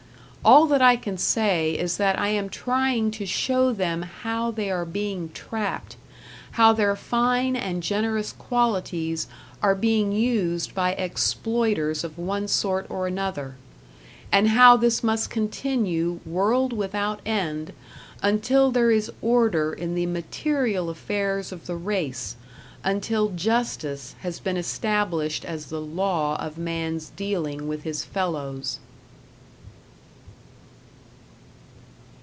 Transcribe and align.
All 0.43 0.65
that 0.65 0.81
I 0.81 0.95
can 0.95 1.19
say 1.19 1.77
is 1.77 1.97
that 1.97 2.17
I 2.17 2.29
am 2.29 2.49
trying 2.49 3.11
to 3.11 3.27
show 3.27 3.71
them 3.71 4.01
how 4.01 4.49
they 4.49 4.71
are 4.71 4.85
being 4.85 5.29
trapped, 5.35 5.97
how 6.53 6.73
their 6.73 6.95
fine 6.95 7.55
and 7.55 7.83
generous 7.83 8.31
qualities 8.31 9.27
are 9.61 9.75
being 9.75 10.11
used 10.11 10.73
by 10.73 10.93
exploiters 10.93 12.03
of 12.03 12.17
one 12.17 12.47
sort 12.47 12.87
or 12.89 13.05
another; 13.05 13.53
and 14.31 14.47
how 14.47 14.75
this 14.75 15.03
must 15.03 15.29
continue, 15.29 16.21
world 16.25 16.73
without 16.73 17.19
end, 17.23 17.71
until 18.23 18.71
there 18.71 18.89
is 18.89 19.11
order 19.21 19.71
in 19.71 19.93
the 19.93 20.07
material 20.07 20.89
affairs 20.89 21.51
of 21.51 21.67
the 21.67 21.75
race, 21.75 22.35
until 22.83 23.29
justice 23.29 24.15
has 24.21 24.39
been 24.39 24.57
established 24.57 25.45
as 25.45 25.67
the 25.67 25.79
law 25.79 26.35
of 26.43 26.57
man's 26.57 27.11
dealing 27.15 27.67
with 27.67 27.83
his 27.83 28.03
fellows. 28.03 28.79